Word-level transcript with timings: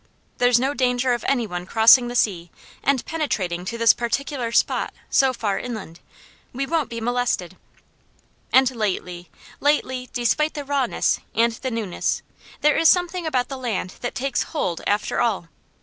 There's 0.39 0.59
no 0.59 0.73
danger 0.73 1.13
of 1.13 1.23
any 1.27 1.45
one 1.45 1.67
crossing 1.67 2.07
the 2.07 2.15
sea, 2.15 2.49
and 2.81 3.05
penetrating 3.05 3.65
to 3.65 3.77
this 3.77 3.93
particular 3.93 4.51
spot 4.51 4.95
so 5.11 5.31
far 5.31 5.59
inland; 5.59 5.99
we 6.53 6.65
won't 6.65 6.89
be 6.89 6.99
molested! 6.99 7.55
And 8.51 8.75
lately 8.75 9.29
lately, 9.59 10.09
despite 10.11 10.55
the 10.55 10.65
rawness, 10.65 11.19
and 11.35 11.51
the 11.53 11.69
newness, 11.69 12.23
there 12.61 12.77
is 12.77 12.89
something 12.89 13.27
about 13.27 13.47
the 13.49 13.57
land 13.59 13.93
that 14.01 14.15
takes 14.15 14.41
hold, 14.57 14.81
after 14.87 15.21
all. 15.21 15.49